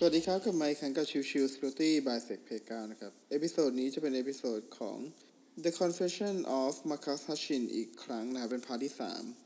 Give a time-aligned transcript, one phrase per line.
[0.00, 4.98] สวัสดีครับกับไมค์คันกับชิวชิว Security by Sec p e g a นะครับ เอพิโซดนี้จะเป็นเอพิโซดของ
[5.64, 8.94] The Confession of Marcus Hutchin อีกครั้งนะครับเป็นพาร์ทที่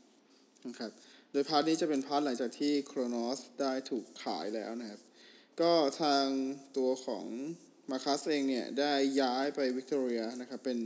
[0.07, 0.91] 3นะครับ
[1.31, 5.01] โดยพาร์ทนี้จะเป็นพาร์ทหลังจากที่ Kronos ได้ถูกขายแล้วนะครับ
[5.61, 6.25] ก็ทาง
[6.77, 7.25] ตัวของ
[7.91, 10.77] มาคัสเองเนี่ยได้ย้ายไปวิกตอเรียนะครับ เป็น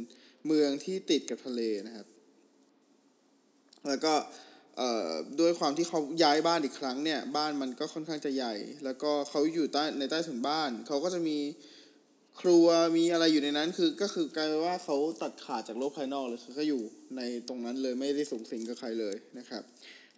[0.45, 2.07] เมืองที่ติดกับทะเลนะครับ
[3.88, 4.13] แล้วก็
[5.39, 8.54] ด้วยความที่เขาย้ายบ้านอีกครั้งเนี่ยบ้านมันก็ค่อนข้างจะใหญ่
[8.85, 11.37] แล้วก็เขาอยู่ใต้ในใต้ถุนบ้าน เขาก็จะมี
[12.41, 16.82] ครัวมีอะไรอยู่ในนั้นคือก็คือกลายเป็นว่าเขาตัดขาดจากโลกภายนอกเลยคือเขาอยู่
[17.18, 19.63] ในตรงนั้นเลยไม่ได้สูงสิงกับใครเลยนะครับ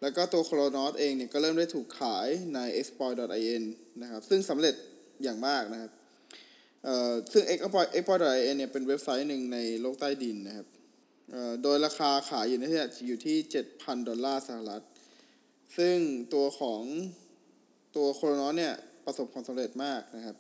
[0.02, 3.64] แล้วก็ตัวโครนอสเองเนี่ยก็เริ่มได้ถูกขายใน exploit.in
[4.02, 4.76] นะครับซึ่งสำเร็จ
[5.24, 5.92] อย่างมากนะครับ
[6.86, 10.68] เอ่อซึ่ง exploit.in เนี่ยเป็นเว็บไซต์หนึ่งในโลกใต้ดินนะครับ
[11.64, 13.38] โดยราคาขายอยู่ที่อยู่ที่
[13.72, 14.84] 7,000 ดอลลาร์สหรัฐ
[15.78, 15.98] ซึ่ง
[16.34, 16.82] ตัวของ
[17.96, 18.74] ตัว Kronos เนี่ย
[19.06, 20.36] ประสบความสำเร็จมากนะครับ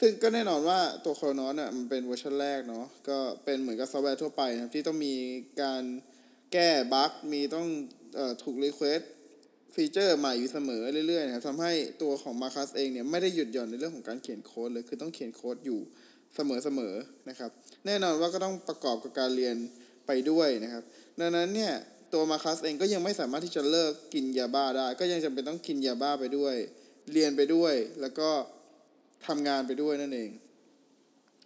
[0.00, 5.14] ซึ่งก็แน่นอนว่าตัว Kronos เนี่ยมันเป็นเวอร์ชันแรกเนาะ ก็เป็นเหมือนกับซอฟต์แวร์ทั่วไปนะครับ ที่ต้องมี
[5.62, 5.82] การ
[6.52, 7.66] แก้ bug มีต้อง
[8.18, 9.00] ออถูก request
[9.74, 15.80] feature ใหม่อยู่เสมอเรื่อยๆนะครับทำให้ตัวของมาคัสเองเนี่ยไม่ได้หยุดหย่อนในเรื่องของการเขียนโค้ดเลย คือต้องเขียนโค้ดอยู่
[16.34, 17.50] เสมอๆนะครับ
[17.86, 19.56] แน่นอนว่าก็ต้องประกอบกับการเรียน
[20.06, 20.82] ไปด้วยนะครับ
[21.20, 21.72] ดังนั้นเนี่ย
[22.12, 26.54] ตัวมาคัสเองก็ยังไม่สามารถที่จะเลิกกินยาบ้าได้ ก็ยังจำเป็นต้องกินยาบ้าไปด้วย
[27.12, 28.28] เรียนไปด้วย แล้วก็
[29.26, 30.30] ทำงานไปด้วยนั่นเอง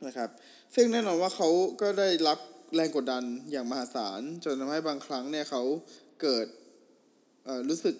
[0.07, 0.29] นะครับ
[0.75, 1.49] ซึ่งแน่นอนว่าเขา
[1.81, 2.39] ก็ได้รับ
[2.75, 5.63] แรงกดดันอย่างมหาศาลจนทำให้บางครั้งเนี่ยเขา
[6.23, 6.47] เกิด
[7.69, 7.97] รู้สึก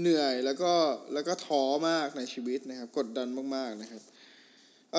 [0.00, 0.72] เหนื่อยแล้วก็
[1.12, 4.02] แล้วก็ท้อมากในชีวิตนะครับ กดดันมากๆนะครับ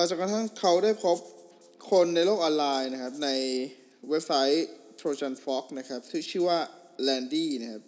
[0.08, 1.16] จนกระทั่งเขาได้พบ
[1.90, 3.30] คนในโลกออนไลน์นะครับ ใน
[4.08, 4.66] เว็บไซต์
[5.00, 6.58] Trojan Fox นะครับที่ชื่อว่า
[7.06, 7.82] Landy นะครับ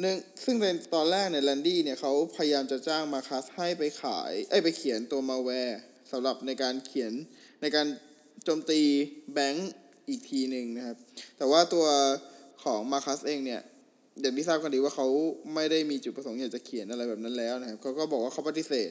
[0.00, 5.80] เนื่งซึ่งในตอนแรกเนี่ย Landy เนี่ยเขาพยายามจะจ้างมาคัสให้ไปขายไอ้ไปเขียนตัวมาแวร์
[6.12, 7.12] สำหรับในการเขียน
[7.62, 7.86] ในการ
[8.44, 8.80] โจมตี
[9.34, 9.70] แบงก์
[10.08, 10.96] อีกทีหนึ่งนะครับ
[11.38, 11.86] แต่ว่าตัว
[12.64, 13.60] ของมาคัสเองเนี่ย
[14.20, 15.06] อย่างที่ทราบกันดีว่าเขา
[15.54, 18.90] ไม่ได้มีจุดประสงค์อยากจะเขียนอะไรแบบนั้นแล้วนะครับเขาก็บอกว่าเขาปฏิเสธ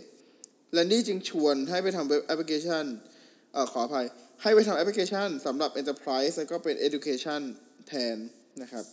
[0.73, 2.85] แลนดี้จึงชวนให้ไปทำเว็บแอปพลิเคชัน
[3.53, 4.05] เอ่อขออภัย
[4.41, 7.41] ให้ไปทำแอปพลิเคชันสำหรับ Enterprise แล้วก็เป็น Education
[7.87, 8.17] แทน
[8.61, 8.85] นะครับ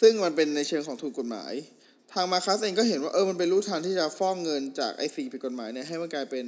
[0.00, 1.52] ซึ่งมันเป็นในเชิงของถูกกฎหมาย
[2.12, 6.46] ทางมาคัสเองก็เห็นว่าเออมันเป็นรูทางที่จะฟ้องเงินจากไอสิ่งผิดกฎหมายเนี่ยให้มันกลายเป็น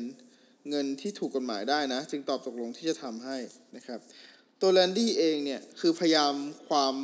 [0.71, 3.37] เงินที่ถูกกฎหมายได้นะ จึงตอบตกลงที่จะทำให้
[3.77, 3.99] นะครับ
[4.61, 6.35] ตัว Randy เองเนี่ยคือพยายาม
[6.69, 6.95] ความ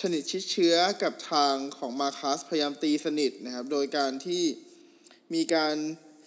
[0.00, 4.42] สนิทชิดเชื้อกับทางของมาคัสพยายามตีสนิทนะครับ โดยการที่
[5.34, 5.74] มีการ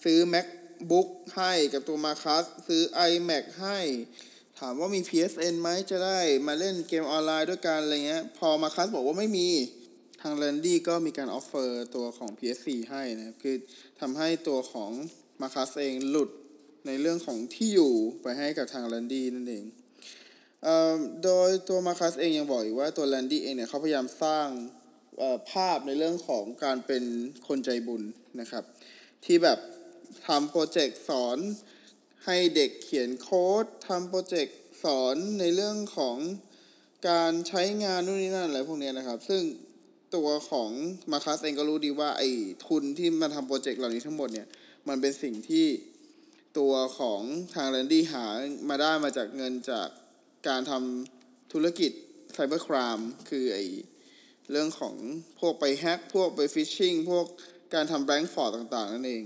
[0.04, 3.78] ซื้อ MacBook ให้กับตัวมาคัสซื้อ iMac ให้
[4.60, 9.48] ถามว่ามี PSN ไหมจะได้มาเล่นเกมออนไลน์ด้วยกันอะไรเงี้ย พอมาคัสบอกว่าไม่มี
[10.22, 13.56] ทาง Randy ก็มีการ offer ตัวของ PS4 ให้นะคือ
[14.00, 14.90] ทำให้ตัวของ
[15.40, 16.30] มาคัสเองหลุด
[16.86, 19.64] ในเรื่องของที่อยู่ไปให้กับทาง Landy นั่นเอง
[21.24, 24.48] โดยตัวมาคัสเองยังบอกอีกว่าตัวแลนดี้เองเนี่ยเขาพยายามสร้าง
[25.50, 27.04] ภาพในเรื่องของการเป็น
[27.48, 28.02] คนใจบุญ
[28.40, 28.64] นะครับ
[29.26, 29.58] ที่แบบ
[30.26, 31.38] ทำโปรเจกต์สอน
[32.26, 36.18] ให้เด็กเขียนโค้ดทำโปรเจกต์สอนในเรื่องของ
[37.08, 39.42] การใช้งานนู่นนี่นั่นอะไรพวกนี้นะครับ ซึ่ง
[40.16, 40.70] ตัวของ
[41.10, 42.30] มาคัสเองก็รู้ดีว่าไอ้
[42.66, 44.48] ทุนที่มาทำโปรเจกต์เหล่านี้ทั้งหมดเนี่ย
[44.88, 45.66] มันเป็นสิ่งที่
[46.58, 47.22] ตัวของ
[47.54, 48.24] ทางแรนดี้หา
[48.68, 49.88] มาได้มาจากเงินจาก
[50.48, 51.92] การทำธุรกิจ
[52.32, 52.98] cybercrime
[53.30, 53.60] คือไอ
[54.50, 54.94] เรื่องของ
[55.40, 57.26] พวกไป hack พวกไป phishing พวก
[57.74, 59.24] การทำ bank fraud ต่างๆ นั่นเอง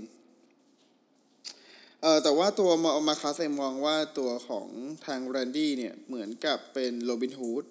[2.01, 4.67] เออแต่ว่าตัวมามาคัสเองมองว่าตัวของ
[5.05, 7.65] ทางแรนดี้เนี่ยเหมือนกับเป็นโรบินฮูด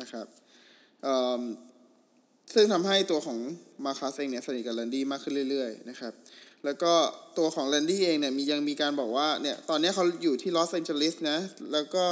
[0.00, 0.26] นะครับ
[2.54, 3.38] ซึ่งทำให้ตัวของ
[3.84, 6.12] มาคัสเองเนี่ยสนิทกับแรนดี้มากขึ้นเรื่อยๆนะครับ
[6.64, 6.92] แล้วก็
[7.38, 11.38] ตัวของแรนดี้เองเนี่ยมียังมีการบอกว่าเนี่ยตอนนี้เขาอยู่ที่ลอสแองเจลิสนะ
[11.72, 12.04] แล้วก็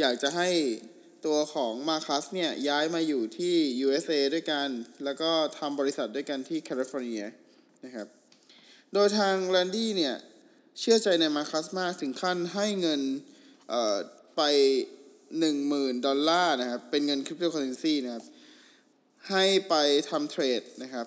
[0.00, 0.48] อยากจะให้
[1.26, 3.54] ตัวของมาคัสเนี่ยย้ายมาอยู่ที่
[3.84, 4.68] USA ด้วยกัน
[5.04, 7.24] แล้วก็ทำบริษัทด้วยกันที่แคลิฟอร์เนีย
[7.84, 8.06] นะครับ
[8.94, 10.14] โดยทางแรนดี้เนี่ย
[10.80, 13.00] เชื่อใจในมาคัสมากถึงขั้นให้เงิน
[14.36, 14.42] ไป
[15.38, 18.24] หนึ่งหมื่นดอลลาร์นะครับ เป็นเงินคริปโตเคอเรนซีนะครับ
[19.30, 19.74] ให้ไป
[20.10, 21.06] ทำ trade นะครับ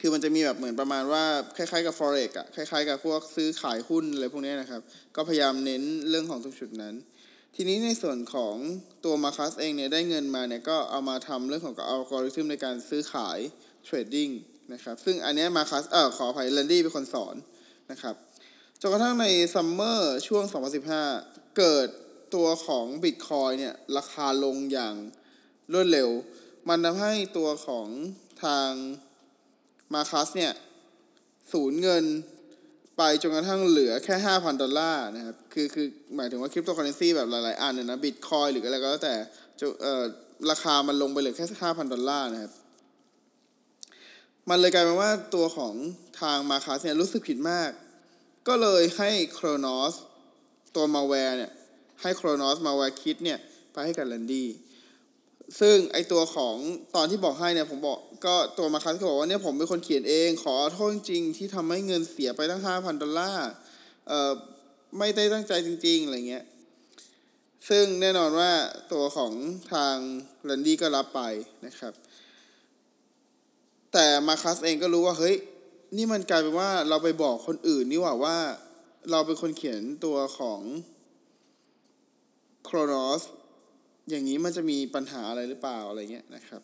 [0.00, 1.24] คือมันจะมีแบบเหมือนประมาณว่า
[1.56, 4.82] คล้ายๆกับ forex อะคล้ายๆกับพวกซื้อขายหุ้นอะไรพวกนี้นะครับ
[5.16, 6.94] ก็พยายามเน้นเรื่องของตรงจุดนั้น
[7.58, 8.56] ทีนี้ในส่วนของ
[9.04, 13.38] ตัวมาคัสเองเนี่ยได้เงินมาเนี่ยก็เอามาทำเรื่องของอัลกอริทึมในการซื้อขาย
[13.84, 14.30] trading
[14.72, 17.34] นะครับซึ่งอันนี้มาคัสเออขออภัยแรนดี้เป็นคนสอน
[17.90, 18.14] นะครับ
[18.80, 20.44] จนกระทั่งใน summer ช่วง
[21.00, 21.88] 2015 เกิด
[22.34, 24.94] ตัวของบิตคอยเนี่ยราคาลงอย่าง
[25.72, 26.10] รวดเร็ว
[26.68, 27.88] มันทำให้ตัวของ
[28.44, 28.70] ทาง
[29.94, 30.52] มาคัสเนี่ย
[31.52, 32.04] สูญเงิน
[32.96, 35.86] ไปจนกระทั่งเหลือแค่ห้าพันดอลลาร์นะครับ คือคือ
[36.16, 39.14] หมายถึงว่าคริปโตเคอเรนซีแบบหลาย ๆ อันเนี่ยนะบิตคอยหรืออะไรก็แล้วแต่
[39.60, 40.04] จะเอ่อ
[40.50, 42.52] ราคามันลงไปเหลือแค่ห้าพันดอลลาร์นะครับ
[44.50, 45.74] มันเลยกลายเป็นว่าตัวของ
[46.20, 47.70] ทางมาคัสเนี่ยรู้สึกผิดมาก
[48.48, 49.94] ก็เลยให้ Kronos
[50.76, 51.52] ตัวมาแวร์เนี่ย
[52.02, 53.38] ให้ Kronos malware kit เนี่ย
[53.72, 54.48] ไปให้กับแรนดี้
[55.60, 56.56] ซึ่งไอตัวของ
[56.96, 63.48] ตอนที่บอกให้เนี่ยผมบอกก็ตัวมาคัสก็บอกว่าเนี่ยผมเป็นคนเขียนเอง ขอโทษจริงที่ทำให้เงินเสียไปตั้งห้าพันดอลลาร์
[64.08, 64.32] เอ่อ
[64.98, 66.44] ไม่ได้ตั้งใจจริง ๆ อะไรเงี้ย
[67.68, 68.52] ซึ่งแน่นอนว่า
[68.92, 69.32] ตัวของ
[69.72, 69.96] ทาง
[70.44, 71.20] แลนดี้ก็รับไป
[71.66, 71.92] นะครับ
[73.92, 75.36] แต่มาคัสเองก็รู้ว่าเฮ้ย
[75.96, 78.36] นี่มันกลายเป็นว่าเราไปบอกคนอื่นนี่หว่าว่า
[79.10, 80.60] เราเป็นคนเขียนตัวของ
[82.64, 83.22] โครนอส
[84.10, 86.62] อย่างนี้มันจะมีปัญหาอะไรหรือเปล่าอะไรเงี้ยนะครับ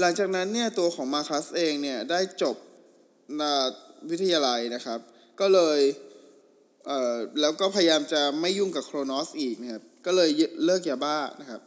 [0.00, 2.56] หลังจากนั้นเนี่ยตัวของมาคัสเองเนี่ยได้จบ
[4.10, 5.00] วิทยาลัยนะครับ
[5.40, 5.80] ก็เลย
[6.86, 10.30] เอ่อแล้วก็พยายามจะไม่ยุ่งกับโครนอสอีกนะครับ ก็เลย
[10.64, 11.62] เลิกยาบ้านะครับ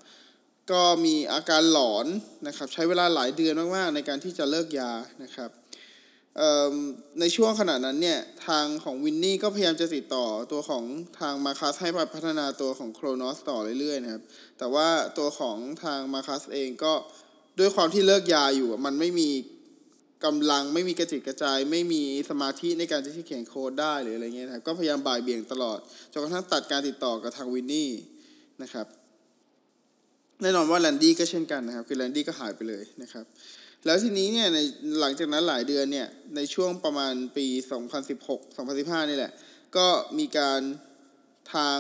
[0.72, 2.08] ก็มีอาการหลอน
[2.48, 4.92] นะครับ ใช้เวลาหลายเดือนมากๆในการที่จะเลิกยา
[5.24, 5.50] นะครับ
[7.20, 10.84] ในช่วงขณะนั้นเนี่ย ทางของวินนี่ก็พยายามจะติดต่อตัวของ
[11.20, 14.24] ทางมาคัสให้พัฒนาตัวของโครนอสต่อเรื่อยๆนะครับ
[14.58, 14.88] แต่ว่า
[15.18, 16.94] ตัวของทางมาคัสเองก็
[17.60, 19.30] ด้วยความที่เลิกยาอยู่มันไม่มี
[20.26, 25.80] กำลังไม่มีกระจิตกระจาย ไม่มีสมาธิในการที่จะเขียนโค้ดได้หรืออะไรเงี้ยนะครับ ก็พยายามบ่ายเบี่ยงตลอด
[26.12, 27.90] จนกระทั่งตัดการติดต่อกับทางวินนี่
[28.64, 28.88] นะครับ
[30.42, 33.26] แน่นอนว่าแลนดี้ก็เช่นกันนะครับ คือแลนดี้ก็หายไปเลยนะครับ
[33.86, 34.60] แล้วทีนี้เนี่ยใน
[35.00, 37.48] หลังจากนั้นหลายเดือนเนี่ยในช่วงประมาณปี
[38.08, 39.34] 2016 2015 นี่แหละ
[39.78, 39.88] ก็
[40.18, 40.62] มีการ
[41.54, 41.80] ทาง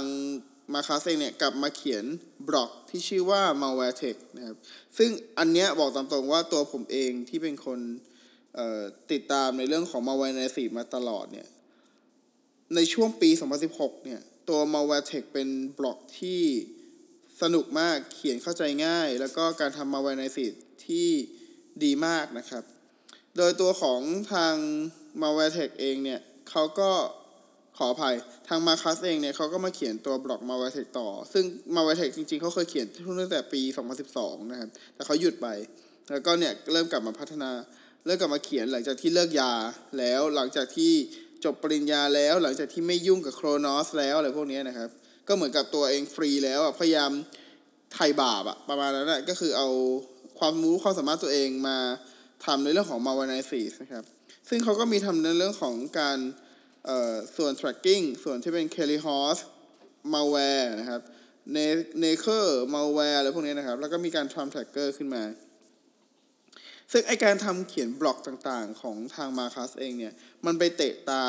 [0.73, 2.05] มาคาเซงเนี่ยกลับมาเขียน
[2.47, 4.57] บล็อกที่ชื่อว่า malware tech นะครับ
[4.97, 5.09] ซึ่ง
[5.39, 7.79] อันเนี้ยบอกตามตรงว่าตัวผมเองที่เป็นคน
[9.11, 11.47] ติดตามในเรื่องของ malware ในสีมาตลอดเนี่ย
[12.75, 13.29] ในช่วงปี
[13.67, 15.49] 2016 เนี่ยตัว malware tech เป็น
[15.79, 16.41] บล็อกที่
[17.41, 20.45] สนุกมากเขียนเข้าใจง่าย แล้วก็การทำ malware ในสี
[20.87, 21.09] ที่
[21.83, 22.63] ดีมากนะครับ
[23.37, 24.01] โดยตัวของ
[24.33, 24.55] ทาง
[25.21, 26.19] m a l w a r e t e c h เองเนี่ย
[26.49, 26.91] เขาก็
[27.77, 28.15] ขออภัย
[28.47, 31.43] ทาง Marcus เองเนี่ยเขาก็มาเขียนตัวบล็อก m a l w a r e t e c h ต่อ ซึ่ง
[31.75, 32.87] m a l w a r e t e c h จริงๆเขาเคยเขียน
[33.19, 33.61] ตั้งแต่ปี
[34.05, 35.47] 2012 นะครับ แต่เขาหยุดไป
[36.11, 37.49] แล้วก็เนี่ยเริ่มกลับมาพัฒนา
[38.05, 39.53] เริ่มกลับมาเขียนหลังจากที่เลิกยา
[39.99, 40.93] แล้วหลังจากที่
[41.45, 44.89] จบปริญญาแล้ว หลังจากที่ไม่ยุ่งกับโครนอสแล้วอะไรพวกนี้นะครับ
[45.27, 47.11] ก็เหมือนกับตัวเองฟรีแล้วพยายาม
[47.93, 49.69] ไถ่บาปอะประมาณนั้นแหละก็คือเอา
[50.39, 51.77] ความรู้ความสามารถตัวเองมา
[52.45, 53.29] ทำในเรื่องของ malware
[53.81, 54.03] นะครับ
[54.49, 56.17] ซึ่งเขาก็มีทำในเรื่องของการ
[57.37, 59.41] ส่วน tracking ส่วนที่เป็น Kelly Horse
[60.13, 61.01] malware นะครับ
[62.03, 65.23] Naker malware อะไรพวกนี้นะครับ แล้วก็มีการทำ tracker ขึ้นมา
[66.91, 70.13] ซึ่งไอการทำเขียนบล็อกต่างๆ ของทาง Marcus เองเนี่ย
[70.45, 71.23] มันไปเตะตา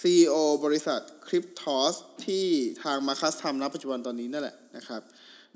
[0.00, 1.94] CEO บริษัท Cryptos
[2.24, 2.46] ที่
[2.84, 5.02] ทาง Marcus ทำณปัจจุบันตอนนี้นั่นแหละนะครับ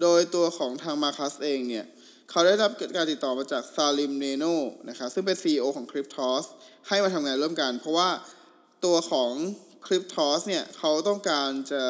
[0.01, 1.85] โดยตัวของทาง Marcus เองเนี่ย
[2.31, 4.45] เขาได้รับการติดต่อมาจากซาลิมเนโน
[4.89, 6.45] นะครับซึ่งเป็น CEO ของ Cryptos
[6.89, 8.09] ให้มาทำงานร่วมกัน เพราะว่า
[8.85, 9.33] ตัวของ
[9.87, 11.83] Cryptos เนี่ยเขาต้องการจะ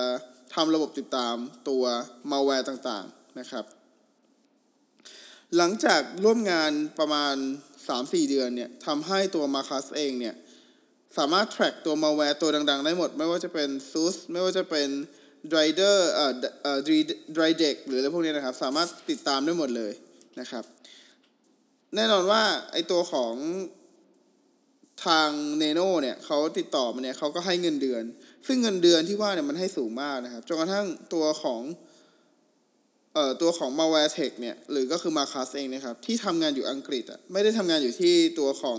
[0.55, 1.35] ทำระบบติดตาม
[1.69, 1.85] ตัว
[2.31, 3.65] malware ต่างๆนะครับ
[5.57, 7.35] หลังจากร่วมงานประมาณ
[7.83, 10.35] 3-4 เดือนเนี่ยทำให้ตัว Marcus เองเนี่ย
[11.19, 14.89] สามารถ track ตัว malware ตัวดัง ๆ ได้หมด ไม่ว่าจะเป็น SUS ไม่ว่าจะเป็น
[15.53, 16.33] Drider เอ่อ
[16.63, 16.79] เอ่อ
[17.37, 19.93] Drydeck หรืออะไรพวกนี้นะครับ สามารถติดตามได้หมดเลย
[20.41, 20.65] นะครับ
[21.95, 22.43] แน่นอนว่า
[22.73, 23.35] ไอตัวของ
[25.07, 28.03] ทางเนโน่เนี่ยเขาติดต่อมาเนี่ยเขาก็ให้เงินเดือน
[28.47, 31.63] ซึ่งเงินเดือนที่ว่าเนี่ยมันให้สูงมากนะครับจนกระทั่งตัวของ
[33.15, 38.79] เอ่อตัวของ MalwareTech เนี่ยหรือก็คือมาคัสเองนะครับ ที่ทำงานอยู่อังกฤษอะไม่ได้ทำงานอยู่ที่ตัวของ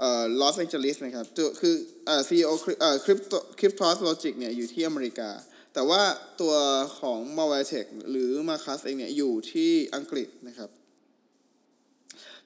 [0.00, 1.26] เอ่อลอสแองเจลิสนะครับ
[1.60, 1.74] คือ
[2.06, 2.50] เอ่อ CEO
[2.80, 5.30] เอ่อ Kryptos Kryptos Logic เนี่ยอยู่ที่อเมริกา
[5.74, 6.02] แต่ว่า
[6.40, 6.54] ตัว
[6.98, 10.70] ของ malware tech หรือมาคัสเองเนี่ยอยู่ที่อังกฤษนะครับ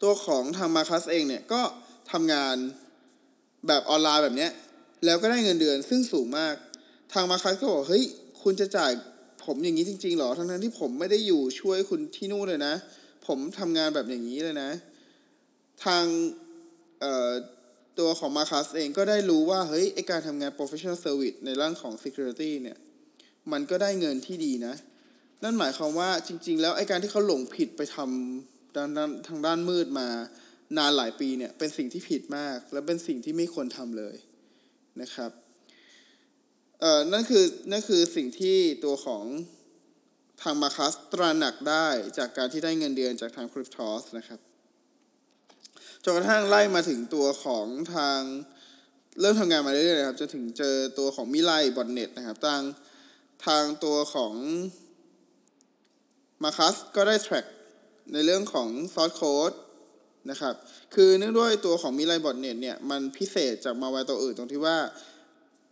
[0.02, 1.62] ตัวของทางมาคัสเองเนี่ยก็
[2.12, 2.56] ทำงาน
[3.66, 4.52] แบบออนไลน์แบบเนี้ย
[5.04, 6.54] แล้วก็ได้เงินเดือนซึ่งสูงมาก
[7.12, 8.04] ทางมาคัสก็บอกเฮ้ย
[8.42, 8.92] คุณจะจ่าย
[9.44, 12.74] ผมอย่างนี้จริงๆหรอ ทั้งนั้นที่ผมไม่ได้อยู่ช่วยคุณที่นู่นเลยนะ
[13.26, 14.70] ผมทำงานแบบอย่างนี้เลยนะ
[15.84, 16.04] ทาง
[17.98, 22.78] ตัวของมาคัสเองก็ได้รู้ว่า เฮ้ยไอการทำงาน professional service ในร่างของ security เนี่ย
[23.52, 24.74] มันก็ได้เงินที่ดีนะ
[25.44, 28.90] นั่นหมายความว่าจริง ๆ แล้วไอ้การที่เขาหลงผิดไปทำด้าน
[29.28, 30.08] ทางด้านมืดมา
[30.78, 34.16] นานหลายปีเนี่ยเป็นสิ่งที่ผิดมาก และเป็นสิ่งที่ไม่ควรทำเลย
[35.02, 35.30] นะครับ
[36.80, 39.24] เอ่อนั่นคือนั่นคือสิ่งที่ตัวของ
[40.42, 41.86] ทางมาคัสตระหนักได้
[42.18, 44.40] จากการที่ได้เงินเดือนจากทางคริปทอสนะครับ
[46.04, 48.20] จนกระทั่งไล่มาถึงตัวของทาง
[49.20, 52.62] เริ่มทำงานมาเรื่อยๆนะครับจนถึงเจอตัวของ Mirai botnet นะครับทาง
[53.46, 54.34] ทางตัวของ
[56.42, 57.46] มาคัสก็ได้ track
[58.12, 59.56] ในเรื่องของ source code
[60.30, 60.54] นะครับ
[60.94, 64.76] คือเนื่องด้วยตัวของ Mirai botnet เนี่ย มันพิเศษจากมาแวร์ตัวอื่นตรงที่ว่า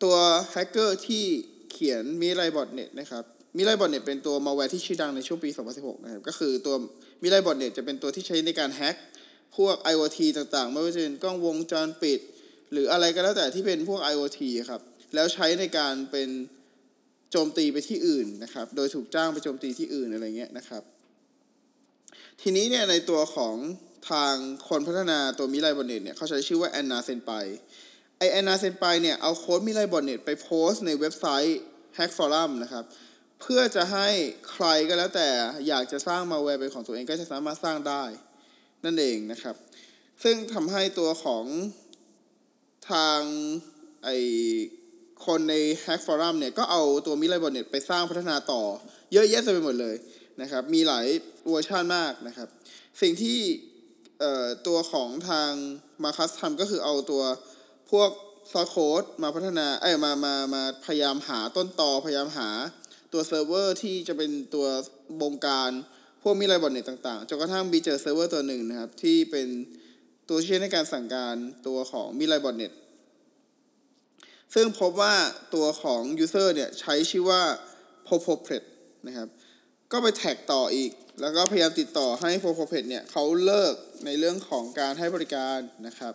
[0.03, 0.17] ตัว
[0.51, 1.25] แฮกเกอร์ที่
[1.71, 3.25] เขียน Mirai botnet นะครับ
[3.57, 6.77] Mirai botnet เป็นตัวมาแวร์ที่ชื่อดังในช่วงปี 2016 นะครับ ก็คือตัว
[7.23, 8.97] Mirai botnet จะเป็นตัวที่ใช้ในการแฮก
[9.57, 12.21] พวก IoT ต่างๆ ไม่ว่าจะเป็นกล้องวงจรปิด
[12.73, 14.81] หรืออะไรก็แล้วแต่ที่เป็นพวก IoT ครับ
[15.15, 16.29] แล้วใช้ในการเป็น
[17.31, 20.83] โจมตีไปที่อื่นนะครับ โดยถูกจ้างไปโจมตีที่อื่นอะไรเงี้ยนะครับ
[22.41, 23.55] ทีนี้เนี่ยในตัวของ
[24.11, 24.35] ทาง
[24.69, 27.33] คนพัฒนาตัว Mirai botnet เนี่ยเขาใช้ชื่อว่า Anna-senpai
[28.19, 31.61] ไอ Anna-senpai เนี่ยเอาโค้ด Mirai botnet ไปโพสต์ในเว็บไซต์
[31.99, 32.85] Hack Forum นะครับ
[33.41, 34.09] เพื่อจะให้
[34.53, 35.29] ใครก็แล้วแต่
[35.69, 38.05] อยากจะสร้างมาแวร์เป็นของตัวเองก็จะสามารถสร้างได้
[38.85, 39.57] นั่นเองนะครับ
[40.23, 41.45] ซึ่งทำให้ตัวของ
[42.91, 43.21] ทาง
[44.05, 44.11] ไอ
[45.27, 45.55] คนใน
[45.85, 48.63] Hack Forum เนี่ยก็เอาตัว Mirai botnet ไปสร้างพัฒนาต่อ
[49.13, 49.97] เยอะแยะไปหมดเลย
[50.41, 51.07] นะครับ มีหลาย
[51.49, 52.49] เวอร์ชันมากนะครับ
[53.01, 53.39] สิ่งที่
[54.67, 55.51] ตัวของทาง
[56.03, 57.23] มาคัสทำก็คือเอาตัว
[57.91, 58.11] พวก
[58.53, 62.49] source code มาพัฒนาเอ้มามามาพยายามหาต้นตอพยายามหา
[63.13, 64.67] ตัวเซิร์ฟเวอร์ที่จะเป็นตัว
[65.23, 65.71] บงการ
[66.23, 69.47] พวก Mirai botnet ต่างๆจนกระทั่งมีเจอเซิร์ฟเวอร์ตัวหนึ่งนะครับ ที่เป็น
[70.29, 72.73] ตัวที่ใช้ในการสั่งการตัวของ Mirai botnet
[74.55, 75.15] ซึ่งพบว่า
[75.55, 77.43] ตัวของ user เนี่ยใช้ชื่อว่า
[78.07, 78.65] p o p o p r e t
[79.07, 79.29] นะครับ
[79.93, 83.75] ก็ไป track ต่ออีก แล้วก็พยายามติดต่อให้ p o p o p r e t เนี่ยเขาเลิก
[84.05, 86.15] ในเรื่องของการให้บริการนะครับ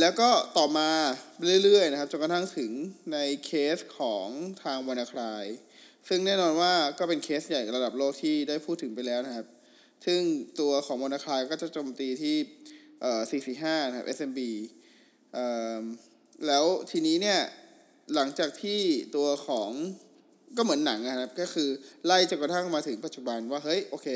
[0.00, 0.90] แล้วก็ต่อมา
[1.62, 2.72] เรื่อยๆนะครับจนกระทั่งถึง
[3.12, 4.28] ในเคสของ
[4.62, 5.44] ทางวานาคลาย
[6.08, 9.46] ซึ่งแน่นอนว่าก็เป็นเคสใหญ่ระดับโลกที่ได้พูดถึงไปแล้วนะครับ
[10.06, 10.20] ซึ่ง
[10.60, 12.36] ตัวของวานาคลายก็จะโจมตีที่
[13.52, 14.40] 445 นะครับ SMB
[16.46, 17.40] แล้วทีนี้เนี่ย
[18.14, 18.80] หลังจากที่
[19.16, 19.70] ตัวของ
[20.56, 21.68] ก็เหมือนหนังนะครับ ก็คือ
[22.04, 24.08] ไล่จนกระทั่งมาถึงปัจจุบันว่าเฮ้ยโอเค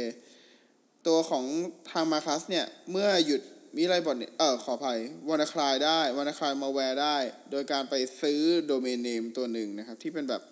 [1.07, 1.45] ตัวของ
[1.91, 3.43] ทางมาคัสเนี่ย เมื่อหยุด
[3.77, 4.99] Mirai bot เออขออภัย
[5.29, 7.17] WannaCry ได้ WannaCry malware ได้
[7.51, 10.43] โดยการไปซื้อ domain name ตัวหนึ่งนะครับ ที่เป็นแบบ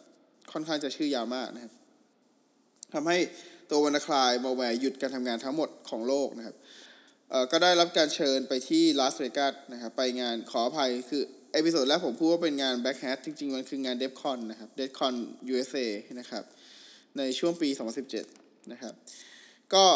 [0.52, 1.72] ค่อนข้างจะชื่อยาวมากนะครับ
[2.94, 3.18] ทำให้
[3.70, 6.56] ตัว WannaCry malware หยุดการทำงานทั้งหมดของโลกนะครับ
[7.50, 15.14] ก็ได้รับการเชิญไปที่ลาสเวกัสนะครับไปงานขออภัยคือ episode แรกผมพูดว่าเป็นงาน Black Hat จริงๆ มันคืองานเดฟคอนนะครับเดฟคอน
[15.52, 15.86] USA
[16.18, 16.44] นะครับ
[17.18, 17.68] ในช่วงปี
[18.20, 18.94] 2017 นะครับ
[19.74, 19.86] ก็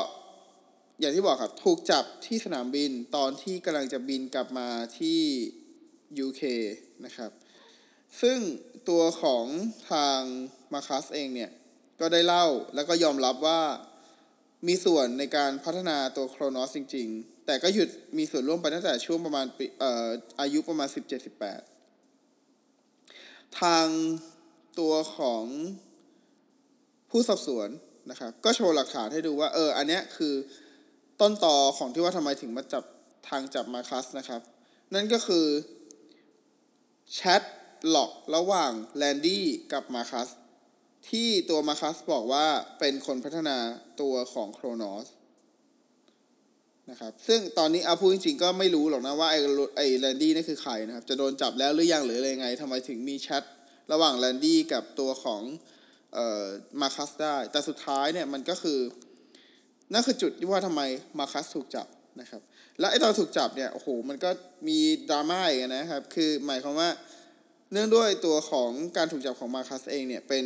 [1.01, 5.21] อย่างที่บอกครับ ถูกจับที่สนามบินตอนที่กำลังจะบินกลับมาที่
[6.27, 6.43] UK
[7.05, 7.31] นะครับ
[8.21, 8.39] ซึ่ง
[8.89, 9.45] ตัวของ
[9.91, 10.21] ทาง
[10.73, 11.51] มาคัสเองเนี่ย
[12.01, 13.63] ก็ได้เล่าแล้วก็ยอมรับว่า
[14.67, 17.89] มีส่วนในการพัฒนาตัวโครนอสจริง ๆ แต่ก็หยุด
[18.19, 19.47] มีส่วนร่วมไปตั้งแต่ช่วงประมาณ
[19.81, 20.09] เอ่อ
[20.41, 20.89] อายุประมาณ
[22.23, 23.87] 17-18 ทาง
[24.79, 25.45] ตัวของ
[27.11, 27.69] ผู้สอบสวน
[28.11, 30.35] นะครับ ก็โชว์หลักฐานให้ดูว่า เออ อันเนี้ยคือ
[31.21, 32.85] ต้นต่อของที่ว่าทำไมถึงมาจับ
[33.29, 34.41] ทางจับมาคัสนะครับ
[34.95, 35.47] นั่นก็คือ
[37.15, 37.43] แชท
[37.91, 40.29] หลอกระหว่างแลนดี้กับมาคัส
[41.11, 42.47] ที่ตัวมาคัสบอกว่า
[42.79, 43.59] เป็นคนพัฒนา
[44.01, 45.09] ตัวของโครนอส
[46.91, 49.39] นะครับซึ่งตอนนี้เอาพูดจริงๆก็ไม่รู้หรอกนะว่าไอ้
[49.77, 53.45] ไอ้ Randy นี่คือใครนะครับ จะโดนจับแล้วหรือยังหรืออะไรไงทำไมถึงมีแชท
[53.93, 55.43] ระหว่าง Randy กับตัวของ
[56.15, 56.45] เอ่อ
[56.81, 58.79] มาคัสได้ แต่สุดท้ายเนี่ยมันก็คือ
[59.93, 60.83] นั่นคือจุดที่ว่าทำไม
[61.19, 61.87] มาคัสถูกจับ
[62.21, 62.43] นะครับ
[62.79, 64.31] และไอ้ตอนถูกจับเนี่ยโอ้โหมันก็
[64.69, 64.79] มี
[65.11, 66.91] ดราม่าอีกนะครับ คือหมายความว่า
[67.73, 70.45] เนื่องด้วยตัวของการถูกจับของมาคัสเองเนี่ยเป็น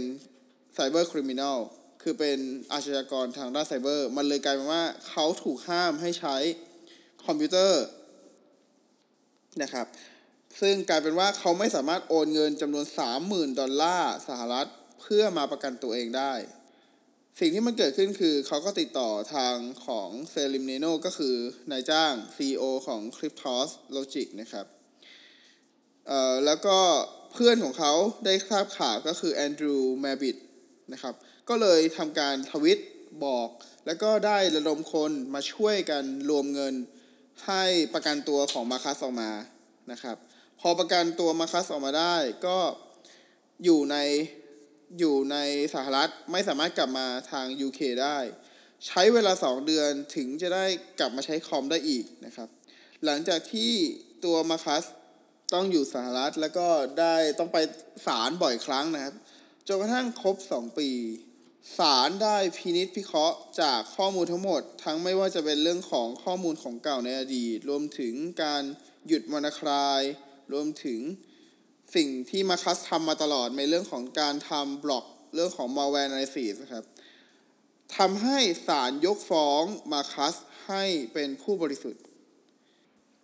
[0.79, 1.59] cyber criminal
[2.03, 2.39] คือเป็น
[2.73, 6.37] อาชญากรทางด้านไซเบอร์ มันเลยกลายเป็นว่าเขาถูกห้ามให้ใช้
[7.27, 7.85] คอมพิวเตอร์
[9.63, 9.87] นะครับ
[10.61, 12.87] ซึ่งกลายเป็นว่าเขาไม่สามารถโอนเงินจำนวน
[13.23, 14.67] 30,000 ดอลลาร์สหรัฐ
[15.03, 16.33] เพื่อมาประกันตัวเองได้
[17.41, 19.57] สิ่งที่มันเกิดขึ้นคือเขาก็ติดต่อทาง
[19.87, 21.37] ของ Salim Neino ก็คือ
[21.71, 24.67] นายจ้าง CEO ของ Cryptos Logic นะครับ
[26.07, 26.79] เอ่อแล้วก็
[27.33, 27.93] เพื่อนของเขา
[28.25, 30.37] ได้ทราบข่าวก็คือ Andrew Mabbitt
[30.93, 31.15] นะครับ
[31.49, 32.79] ก็เลยทำการทวิต
[33.25, 33.49] บอก
[33.87, 36.75] แล้วก็ได้ระดมคนมาช่วยกันรวมเงิน
[37.47, 37.65] ให้
[37.95, 39.31] ประกันตัวของมาคัสออกมา
[39.93, 40.17] นะครับ
[40.61, 42.17] พอประกันตัวมาคัสออกมาได้
[42.47, 42.59] ก็
[43.65, 43.97] อยู่ใน
[44.99, 45.37] อยู่ใน
[45.75, 48.19] สหรัฐไม่สามารถกลับมาทาง UK ได้
[48.87, 50.65] ใช้เวลา 2 เดือนถึงจะได้
[50.99, 52.49] กลับมาใช้คอมได้อีกนะครับ
[53.05, 53.73] หลังจากที่
[54.25, 54.85] ตัวมาคัส
[55.55, 56.69] ต้องอยู่สหรัฐแล้วก็
[57.01, 57.59] ได้ต้องไป
[58.07, 59.15] ศาลบ่อยครั้งนะครับ
[59.69, 60.89] จนกระทั่งครบ 2 ปี
[61.79, 68.63] ศาลได้พินิษพิเคราะห์จากข้อมูลทั้งหมด ทั้งไม่ว่าจะเป็นเรื่องของข้อมูลของเก่าในอดีต รวมถึงการ
[69.07, 70.01] หยุดวรณคราย
[70.53, 71.01] รวมถึง
[71.95, 75.05] สิ่งที่มาคัสทำมาตลอดในเรื่องของการทำบล็อก
[75.35, 76.85] เรื่องของ malware analysis นะครับ
[77.97, 80.35] ทำให้ศาลยกฟ้องมาคัส
[80.67, 82.03] ให้เป็นผู้บริสุทธิ์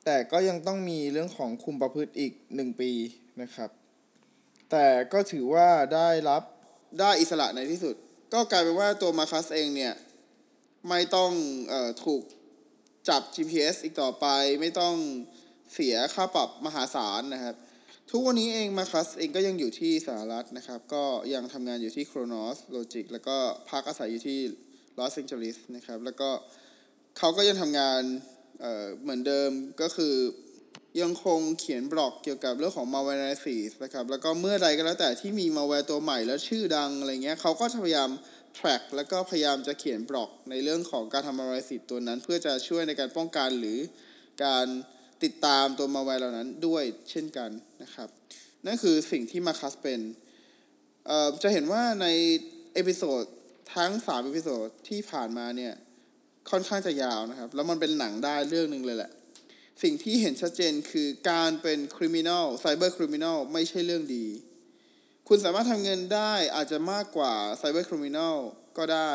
[0.04, 2.90] แต่ก็ยังต้องมีเรื่องของคุมประพฤติอีกหนึ่งปี
[3.42, 3.70] นะครับ
[4.72, 6.42] แต่ก็ถือว่าได้รับ
[7.00, 7.94] ได้อิสระในที่สุด
[8.34, 9.94] ก็กลายเป็นว่าตัวมาคัสเองเนี่ย
[10.88, 11.32] ไม่ต้อง
[11.68, 12.22] เออถูก
[13.08, 14.26] จับ GPS อีกต่อไป
[14.60, 14.94] ไม่ต้อง
[15.74, 17.54] เสียค่าปรับมหาศาลนะครับ
[18.10, 23.36] ทุกวันนี้เองมาคัสเองก็ยังอยู่ที่สหรัฐนะครับ ก็ยังทำงานอยู่ที่ Kronos Logic แล้วก็
[23.70, 24.38] พักอาศัยอยู่ที่
[24.98, 26.30] ลอสแองเจลิสนะครับ แล้วก็
[27.18, 28.00] เขาก็ยังทำงาน
[28.60, 29.50] เหมือนเดิม
[29.80, 30.14] ก็คือ
[31.00, 38.10] ยังคงเขียนบล็อกเกี่ยวกับเรื่องของ malware analysis นะครับ แล้วก็เมื่อใดก็แล้วแต่ที่มี malware ตัวใหม่แล้วชื่อดังอะไรเงี้ยเขาก็พยายาม
[38.58, 43.78] track แล้วก็พยายามจะเขียนบล็อกในเรื่องของการทำ malware analysis ตัวนั้น เพื่อจะช่วยในการป้องกันหรือ
[44.44, 44.66] การ
[45.24, 47.50] ติดตามตัว malware เหล่านั้นด้วยเช่นกัน
[47.82, 48.08] นะครับ
[48.66, 50.00] นั่นคือสิ่งที่มาคัสเป็น
[51.42, 52.06] จะเห็นว่าใน
[52.74, 53.24] episode
[53.74, 55.72] ทั้ง3 episode ที่ผ่านมาเนี่ย
[56.50, 59.10] ค่อนข้างจะยาวนะครับ แล้วมันเป็นหนังได้เรื่องหนึ่งเลยแหละ
[59.82, 64.26] สิ่งที่เห็นชัดเจนคือการเป็น criminal cyber criminal ไม่ใช่เรื่องดี
[65.28, 68.36] คุณสามารถทำเงินได้อาจจะมากกว่า cyber criminal
[68.78, 69.12] ก็ได้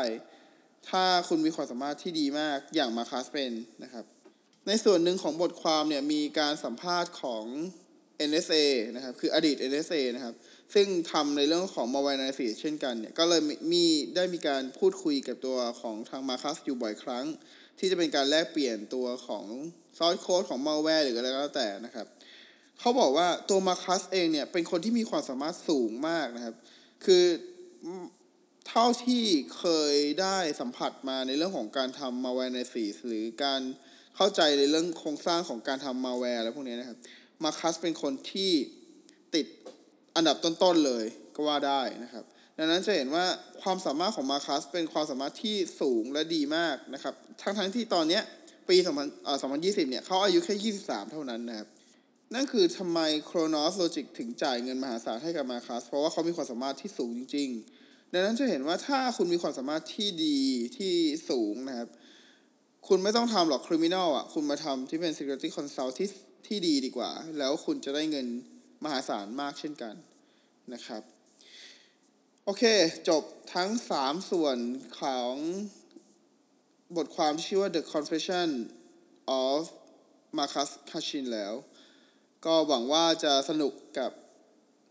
[0.90, 4.04] ถ้าคุณมีความสามารถที่ดีมากอย่างมาคัสเป็นนะครับ
[4.66, 7.44] ในส่วนหนึ่งของบทความเนี่ยมีการสัมภาษณ์ของ
[8.30, 10.34] NSA นะครับ คืออดีต NSA นะครับ
[10.74, 13.84] ซึ่งทำในเรื่องของ malware analysis เช่นกันเนี่ย ก็เลยมี
[14.16, 17.24] ได้มีการพูดคุยกับตัวของทางมาคัสอยู่บ่อยครั้ง
[17.78, 19.44] ที่จะเป็นการแลกเปลี่ยนตัวของ
[19.98, 22.06] source code ของมาแวร์หรืออะไรก็แล้วแต่นะครับ
[22.80, 26.54] เขาบอกว่าตัวมาคัสเองเนี่ยเป็นคนที่มีความสามารถสูงมากนะครับ
[27.04, 27.24] คือ
[28.68, 29.24] เท่าที่
[29.58, 33.60] เคยได้สัมผัสมาในเรื่องของการทำ malware analysis หรือการ
[34.16, 36.98] เข้าใจในเรื่องโครงสร้างของการทำมาแวร์อะไรพวกนี้นะครับ
[37.44, 38.52] มาคัสเป็นคนที่
[39.34, 39.46] ติด
[40.16, 42.24] อันดับต้นๆเลยก็ว่าได้นะครับ
[42.58, 43.26] ดังนั้นจะเห็นว่า
[43.62, 48.22] ความสามารถของมาคัสเป็นความสามารถที่สูงและดีมากนะครับ ทั้งๆทที่ตอนเนี้ย
[48.68, 48.76] ปี
[49.34, 51.68] 2020เนี่ยเขาอายุแค่23เท่านั้นนะครับ
[52.34, 57.48] นั่นคือทำไม Chronos Logic ถึงจ่ายเงินมหาศาลให้กับมาคัสเพราะว่าเขามีความสามารถที่สูงจริง
[57.80, 60.38] ๆ ดังนั้นจะเห็นว่าถ้าคุณมีความสามารถที่ดี
[60.78, 60.94] ที่
[61.30, 61.88] สูงนะครับ
[62.88, 66.08] คุณไม่ต้องทำหรอก criminal อะ คุณมาทำที่เป็น security consult ที่
[66.46, 68.26] ที่ดีดีกว่า แล้วคุณจะได้เงิน
[68.84, 69.94] มหาศาลมากเช่นกัน
[70.72, 71.02] นะครับ
[72.44, 72.64] โอเค
[73.08, 73.22] จบ
[73.54, 74.58] ทั้ง 3 ส่วน
[75.00, 75.34] ของ
[76.96, 78.48] บทความที่ชื่อว่า The Confession
[79.46, 79.60] of
[80.36, 81.54] Marcus Cashin แล้ว
[82.46, 84.10] ก็หวังว่าจะสนุกกับ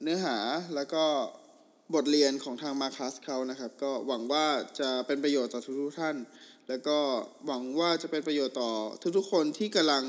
[0.03, 0.37] เนื้อหา
[0.75, 1.03] แล้วก็
[1.95, 4.45] บทเรียนของทางมาคัสเขานะครับ ก็หวังว่า
[4.79, 6.15] จะเป็นประโยชน์ต่อทุกๆท่าน
[6.69, 6.97] แล้วก็
[7.45, 8.71] หวังว่าจะเป็นประโยชน์ต่อ
[9.17, 10.03] ทุกๆคนที่กำลัง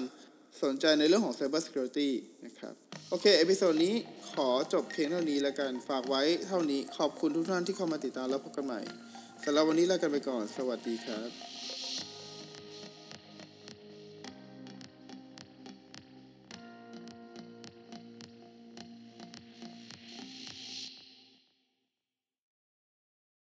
[0.62, 2.11] สนใจในเรื่องของ Cyber Security
[2.46, 2.74] นะครับ
[3.11, 3.94] โอเค episode นี้
[4.33, 8.81] ขอจบเพียงเท่านี้แล้วกัน ฝากไว้เท่านี้ขอบคุณทุกท่านที่เข้ามาติดตามแล้วพบกันใหม่
[9.44, 11.47] สำหรับวันนี้ลากันไปก่อน สวัสดีครับ